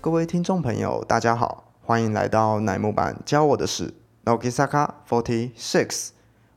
[0.00, 3.92] 各位听众朋友，大家好，欢迎来到乃木坂教我的事
[4.24, 6.10] Nogisaka Forty Six，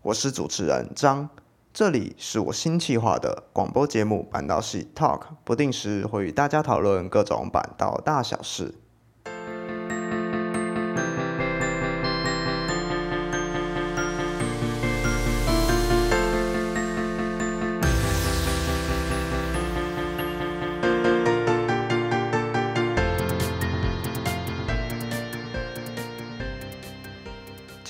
[0.03, 1.27] 我是主持人张，
[1.73, 8.75] 这里是我新企划的广播节目板道系 Talk，不定时会与大家讨论各种板道大小事。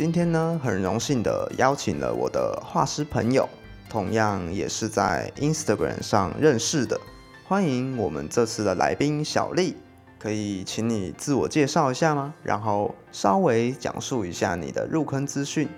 [0.02, 3.48] 今天呢，很荣幸的邀请了我的画师朋友，
[3.88, 7.00] 同样也是在 Instagram 上认识的。
[7.48, 9.76] 欢迎我们这次的来宾小丽，
[10.18, 12.34] 可以请你自我介绍一下吗？
[12.42, 15.70] 然后稍微讲述一下你的入坑资讯。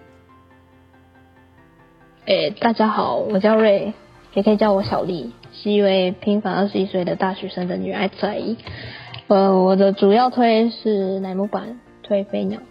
[2.25, 3.93] 诶，大家好，我叫瑞，
[4.35, 8.39] 也可以叫我小丽，是一位平凡二十一岁的大学生的女爱仔。
[9.27, 12.61] 呃，我的主要推是乃木坂推飞鸟。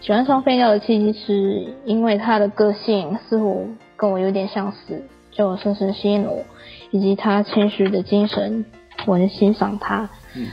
[0.00, 6.42] 喜欢上飞鸟的契机是因为他的个性似乎跟我有点相似，就深深吸引了我，
[6.90, 8.64] 以及他谦虚的精神，
[9.06, 10.08] 我很欣赏他。
[10.34, 10.46] 嗯，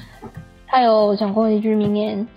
[0.67, 2.27] 他有讲过一句名言：“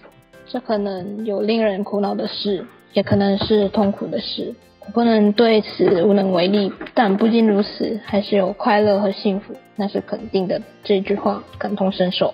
[0.47, 12.33] 这可能有令人苦恼的事，也可能是痛苦的事，我不能对此无能为力，但不仅如此，还是有快乐和幸福，那是肯定的。”这句话感同身受。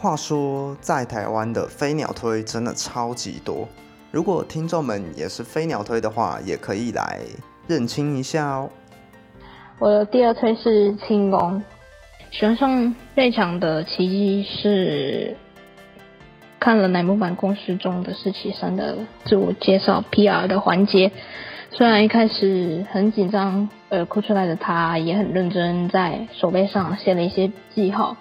[0.00, 3.68] 话说，在台湾的飞鸟推真的超级多。
[4.10, 7.20] 如果听众们也是飞鸟推的话，也可以来
[7.66, 8.70] 认清一下哦。
[9.78, 11.62] 我的第二推是轻功，
[12.30, 15.36] 喜欢上瑞强的奇迹是
[16.58, 18.96] 看了乃木坂公式中的四期生的
[19.26, 21.12] 自我介绍 PR 的环节，
[21.70, 28.16] 虽然一开始很紧张，呃，哭出来的他也很认真，在手背上写了一些记号。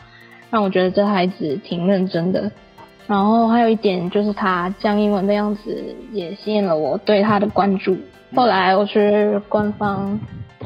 [0.49, 2.51] 让我觉得这孩子挺认真的，
[3.07, 7.97] 然后还有一点就是他讲英文的样子也吸引了我对他的关注。
[8.35, 10.19] 后来我去官方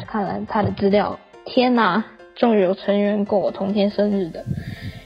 [0.07, 2.03] 看了他的资料，天哪，
[2.35, 4.43] 终于有成员跟我同天生日的，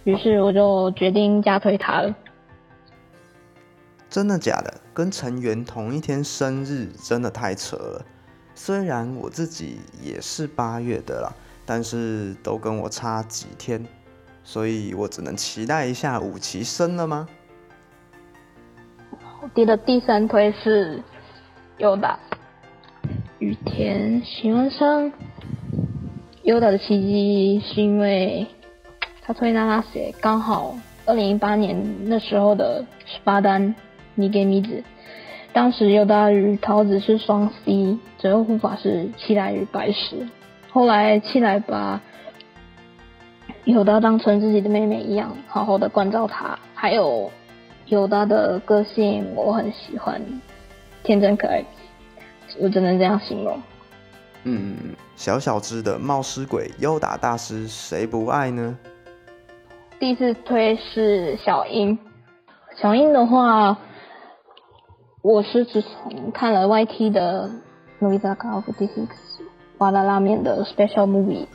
[0.03, 2.15] 于是我就决定加推他了。
[4.09, 4.73] 真的假的？
[4.93, 8.05] 跟成员同一天生日，真的太扯了。
[8.55, 11.31] 虽然我自己也是八月的啦，
[11.65, 13.85] 但是都跟我差几天。
[14.49, 17.27] 所以我只能期待一下五期生了吗？
[19.41, 21.03] 我的第三推是
[21.79, 22.17] 优达
[23.39, 25.11] 雨田，喜欢上
[26.43, 28.47] 优达的契机是因为
[29.21, 33.75] 他推那拉写刚好二零一八年那时候的十八单
[34.15, 34.81] 你给米子，
[35.51, 40.25] 当时优达与桃子是双 C，左右护法是七来与白石，
[40.71, 42.01] 后来七来把。
[43.67, 46.57] 有的当成自己的妹妹一样，好好的关照她。
[46.73, 47.29] 还有
[47.87, 50.21] 有的的个性我很喜欢，
[51.03, 51.61] 天真可爱，
[52.59, 53.61] 我只能这样形容。
[54.43, 58.77] 嗯，小小只的冒失鬼优达大师，谁不爱呢？
[59.99, 61.99] 第四推是小樱，
[62.81, 63.77] 小樱的话，
[65.21, 67.51] 我是自从看了 YT 的
[68.01, 69.43] 《Novizaka of d i s i x
[69.79, 71.47] 瓦拉拉面的 Special Movie。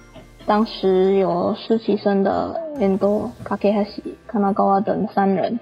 [0.44, 5.60] 当时有实习生的远多、卡克哈西、卡纳高瓦等三人，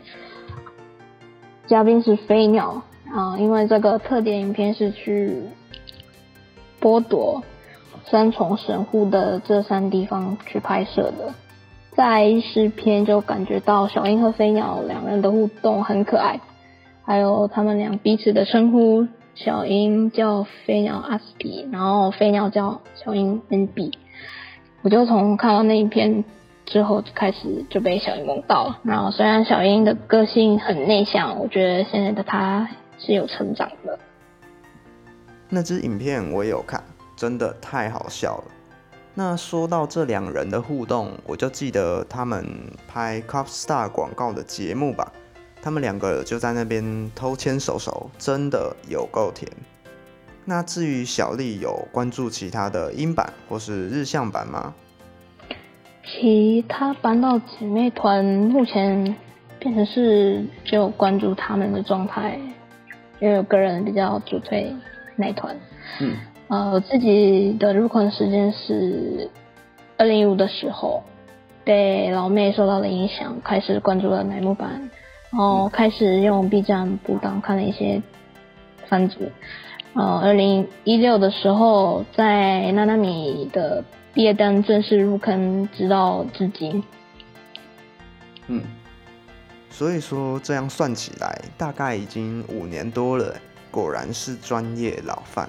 [1.66, 2.82] 嘉宾是飞鸟
[3.12, 3.36] 啊。
[3.38, 5.42] 因为这个特点影片是去
[6.80, 7.42] 剥夺
[8.06, 11.34] 三重神户的这三地方去拍摄的，
[11.94, 16.40] 在视片就感觉到小樱和飞鸟两人的互动很可爱，
[17.04, 23.92] 还有他们俩彼此的称呼，小樱叫飞鸟阿斯比，然后飞鸟叫小樱 N B。
[24.82, 26.24] 我就从看到那一篇
[26.66, 28.80] 之后开始就被小樱萌到了。
[28.82, 32.68] 然后虽然小樱的个性很内向，我觉得现在的她
[32.98, 33.98] 是有成长的。
[35.48, 36.82] 那支影片我也有看，
[37.16, 38.44] 真的太好笑了。
[39.12, 42.46] 那说到这两人的互动，我就记得他们
[42.86, 45.12] 拍 Cup Star 广告的节目吧，
[45.60, 49.50] 他们两个就在那边偷牵手手，真的有够甜。
[50.50, 54.74] 那至于小丽有关注其他的英版或是日向版吗？
[56.04, 59.14] 其他班到姐妹团目前
[59.60, 62.36] 变成是只有关注他们的状态，
[63.20, 64.74] 因为我个人比较主推
[65.14, 65.56] 奶团。
[66.00, 66.16] 嗯，
[66.48, 69.30] 呃，我自己的入坑时间是
[69.96, 71.04] 二零一五的时候，
[71.62, 74.68] 被老妹受到了影响，开始关注了乃木坂，
[75.30, 78.02] 然后开始用 B 站补档看了一些
[78.88, 79.20] 番组。
[79.92, 83.84] 呃，二零一六的时候，在娜娜米的
[84.14, 86.82] 毕业单正式入坑，直到至今。
[88.46, 88.62] 嗯，
[89.68, 93.34] 所以说这样算起来，大概已经五年多了，
[93.70, 95.48] 果然是专业老范。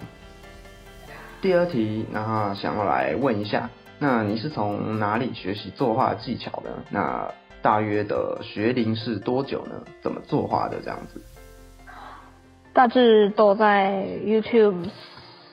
[1.40, 6.72] 第二题，那想要来问一下，那你是从哪里学习作画技巧的？
[6.90, 9.76] 那大约的学龄是多久呢？
[10.02, 11.22] 怎么作画的这样子？
[12.74, 14.90] 大致都在 YouTube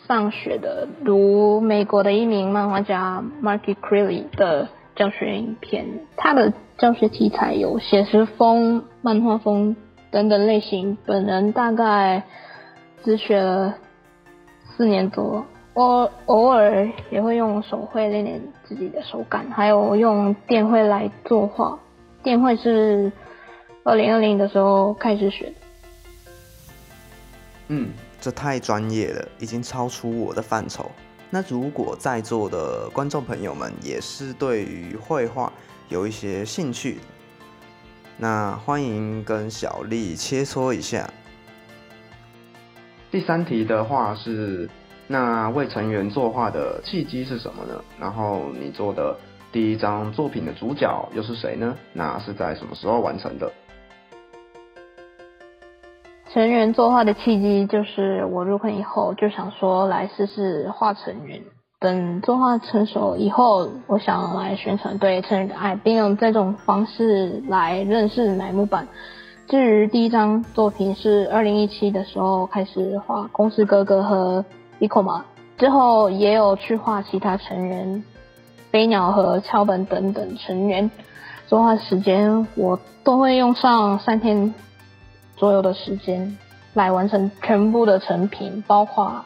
[0.07, 5.85] 上学的，如美国的一名漫画家 Marky Creeley 的教学影片，
[6.17, 9.77] 他的教学题材有写实风、漫画风
[10.11, 10.97] 等等类型。
[11.07, 12.23] 本人大概
[13.05, 13.75] 只学了
[14.77, 15.45] 四年多。
[15.75, 21.79] 我偶尔也会用手绘练练自己的手感，还有用电绘来作画。
[22.23, 23.13] 电绘是
[23.85, 25.53] 二零二零的时候开始学的。
[27.69, 30.91] 嗯，这太专业了，已经超出我的范畴。
[31.31, 35.53] 那如果在座的观众朋友们也是对于绘画
[35.89, 36.99] 有一些兴趣，
[38.17, 41.09] 那欢迎跟小丽切磋一下。
[43.11, 44.69] 第三题的话是。
[45.11, 47.83] 那为成员作画的契机是什么呢？
[47.99, 49.17] 然后你做的
[49.51, 51.75] 第一张作品的主角又是谁呢？
[51.95, 53.51] 那是在什么时候完成的？
[56.33, 61.41] 成员作画的契机就是我入坑以后就想说来试试画成员，
[61.81, 68.87] 等作画成熟以后，我想来宣传对成员的爱，并用这种方式来认识乃木坂。
[69.49, 74.45] 至于第一张作品是二零一七的时候开始画公司哥哥和。
[74.81, 75.25] 一口嘛，
[75.57, 78.05] 之后也有去画其他成员，
[78.71, 80.89] 飞鸟和敲本等等成员。
[81.49, 84.55] 作画时间我都会用上三天
[85.39, 86.37] 左右的时间
[86.75, 89.25] 来完成全部的成品，包括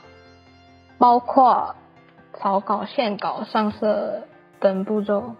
[0.99, 1.75] 包括
[2.39, 4.23] 草稿、线稿、上色
[4.61, 5.35] 等步骤。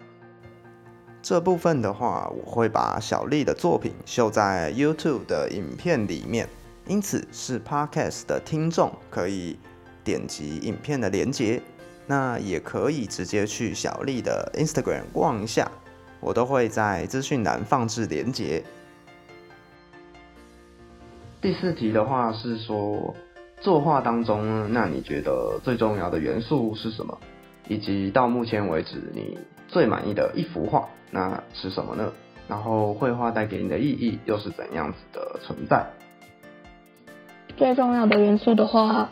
[1.21, 6.49] 这部分的话，我会把小丽的作品秀在 YouTube 的影片里面，
[6.87, 9.57] 因此是 Podcast 的听众可以。
[10.05, 11.61] 点击影片的连接，
[12.07, 15.71] 那也可以直接去小丽的 Instagram 逛一下，
[16.19, 18.61] 我都会在资讯栏放置连接。
[21.43, 23.13] 第四题的话是说，
[23.59, 27.19] 作画当中，那你觉得最重要的元素是什么？
[27.67, 29.37] 以及到目前为止你
[29.67, 32.13] 最满意的一幅画，那是什么呢？
[32.47, 35.85] 然后绘画带给你的意义又是怎样子的存在？
[37.57, 39.09] 最重要的元素的话。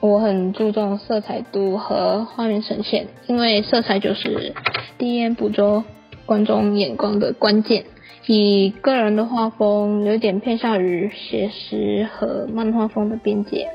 [0.00, 4.54] 我很注重色彩度和画面呈现，因为色彩就是
[4.96, 5.84] 第一眼捕捉
[6.24, 7.84] 观众眼光的关键。
[8.26, 13.68] 以个人的画风有点偏向于写实和漫画风的边界，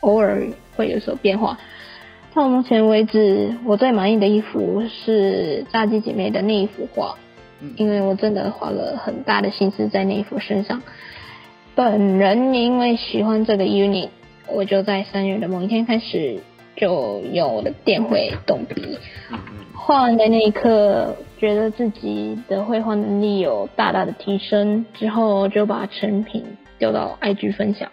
[0.00, 0.46] 偶尔
[0.76, 1.58] 会有所变化。
[2.34, 7.16] 到目前为止，我最满意的一幅是炸鸡姐妹的那一幅画，
[7.76, 10.82] 因为我真的花了很大的心思在那一幅身上。
[11.74, 14.08] 本人因为喜欢这个 unit。
[14.52, 16.40] 我就在三月的某一天开始
[16.74, 18.98] 就有了电绘动笔，
[19.76, 26.44] 画完的那一刻，觉得自己的绘画能力有大大的提升，之后就把成品
[26.78, 27.90] 丢到 IG 分享，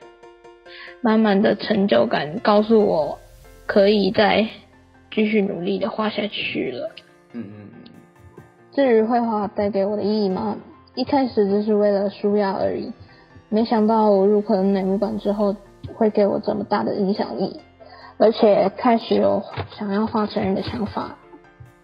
[1.01, 3.17] 满满的成就感告诉我，
[3.65, 4.45] 可以再
[5.11, 6.91] 继续努力的画下去了。
[7.31, 7.69] 嗯嗯。
[8.73, 10.57] 至于绘画带给我的意义吗？
[10.93, 12.91] 一开始只是为了舒压而已，
[13.49, 15.55] 没想到我入坑美术馆之后。
[15.95, 17.61] 会给我这么大的影响力，
[18.17, 19.41] 而且开始有
[19.79, 21.16] 想要画成人的想法。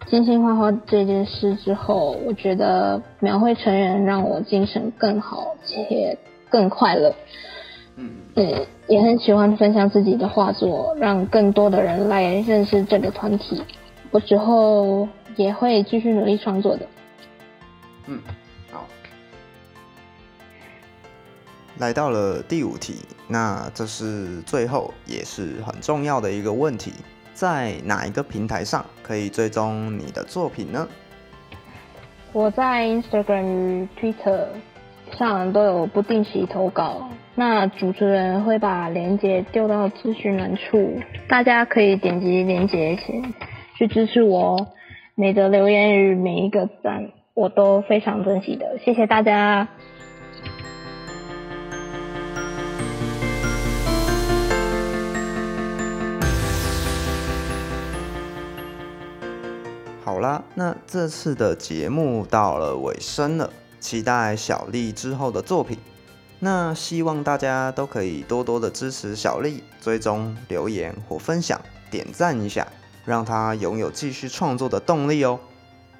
[0.06, 6.16] 精心画画这件事之后，我觉得描绘成人让我精神更好且
[6.48, 7.14] 更快乐。
[7.96, 8.10] 嗯，
[8.86, 13.62] 也很喜欢分享自己的画作，让更多的人来认识这个团体。
[14.10, 16.86] 我之后也会继续努力创作的。
[18.06, 18.20] 嗯。
[18.70, 18.86] 好
[21.78, 22.96] 来到了第五题，
[23.26, 26.92] 那这是最后也是很重要的一个问题，
[27.34, 30.88] 在哪一个平台上可以追踪你的作品呢？
[32.32, 34.46] 我在 Instagram 与 Twitter
[35.18, 43.34] 上都有不定期投稿，那主持人会把链接丢到资讯栏处，大家可以点击链接前
[43.76, 44.68] 去支持我哦。
[45.14, 49.68] 每则留言与每一个赞，我都非常珍惜的，谢谢大家。
[60.14, 65.76] 好啦，那这次的节目到了尾声了，期待小丽之后的作品。
[66.38, 72.64] 那希望大家都可以多多的支持小丽，追踪、留言或分享、点赞一下，
[73.04, 75.40] 让她拥有继续创作的动力哦。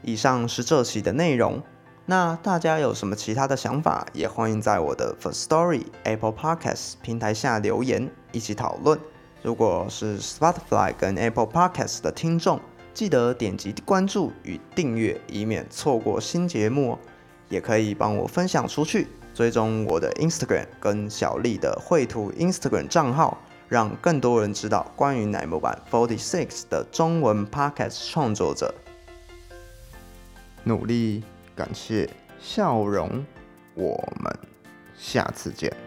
[0.03, 1.61] 以上是这期的内容，
[2.07, 8.97] 那大家有什么其他的想法，也欢迎在我的 First Story Apple Podcast 平台下留言，一起讨论。
[9.43, 12.61] 如果是 Spotify 跟 Apple Podcast 的听众，
[12.95, 16.99] 记得点击关注与订阅，以免错过新节目哦。
[17.51, 23.37] 也可以帮我分享出去，追踪我的 Instagram 跟小丽的绘图 Instagram 账号，
[23.69, 28.75] 让更多人知道关于奶木版 Forty Six 的中文 Podcast 创作者。
[30.65, 31.23] 努力，
[31.55, 32.09] 感谢，
[32.41, 33.27] 笑容，
[33.75, 34.39] 我们
[34.97, 35.84] 下次见。